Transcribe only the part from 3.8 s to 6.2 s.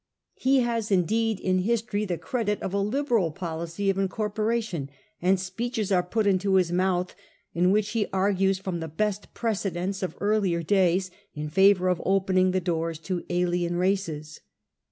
of incorporation, and speeches are